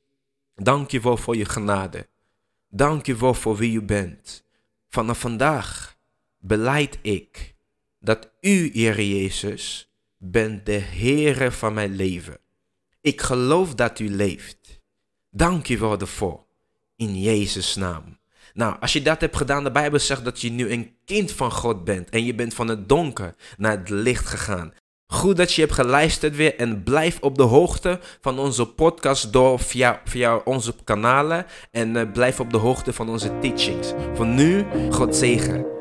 dank 0.54 0.90
je 0.90 1.00
wel 1.00 1.16
voor 1.16 1.36
je 1.36 1.44
genade. 1.44 2.06
Dank 2.68 3.06
je 3.06 3.16
wel 3.16 3.34
voor 3.34 3.56
wie 3.56 3.74
u 3.74 3.82
bent. 3.82 4.44
Vanaf 4.88 5.18
vandaag 5.18 5.92
beleid 6.42 6.98
ik 7.02 7.54
dat 8.00 8.30
u, 8.40 8.70
Heer 8.72 9.02
Jezus, 9.02 9.92
bent 10.18 10.66
de 10.66 10.78
Heere 10.78 11.52
van 11.52 11.74
mijn 11.74 11.96
leven. 11.96 12.38
Ik 13.00 13.20
geloof 13.20 13.74
dat 13.74 13.98
u 13.98 14.08
leeft. 14.08 14.80
Dank 15.30 15.68
u 15.68 15.78
wel 15.78 15.98
ervoor. 15.98 16.44
In 16.96 17.20
Jezus' 17.20 17.74
naam. 17.74 18.18
Nou, 18.54 18.76
als 18.80 18.92
je 18.92 19.02
dat 19.02 19.20
hebt 19.20 19.36
gedaan, 19.36 19.64
de 19.64 19.70
Bijbel 19.70 19.98
zegt 19.98 20.24
dat 20.24 20.40
je 20.40 20.50
nu 20.50 20.70
een 20.70 20.96
kind 21.04 21.32
van 21.32 21.52
God 21.52 21.84
bent. 21.84 22.10
En 22.10 22.24
je 22.24 22.34
bent 22.34 22.54
van 22.54 22.68
het 22.68 22.88
donker 22.88 23.34
naar 23.56 23.78
het 23.78 23.88
licht 23.88 24.26
gegaan. 24.26 24.72
Goed 25.06 25.36
dat 25.36 25.52
je 25.52 25.60
hebt 25.60 25.74
geluisterd 25.74 26.36
weer 26.36 26.56
en 26.56 26.82
blijf 26.82 27.20
op 27.20 27.36
de 27.36 27.42
hoogte 27.42 28.00
van 28.20 28.38
onze 28.38 28.66
podcast 28.66 29.32
door 29.32 29.58
via, 29.58 30.00
via 30.04 30.36
onze 30.36 30.74
kanalen. 30.84 31.46
En 31.70 31.94
uh, 31.94 32.12
blijf 32.12 32.40
op 32.40 32.50
de 32.50 32.58
hoogte 32.58 32.92
van 32.92 33.08
onze 33.08 33.38
teachings. 33.40 33.92
Voor 34.14 34.26
nu, 34.26 34.66
God 34.90 35.16
zegen 35.16 35.80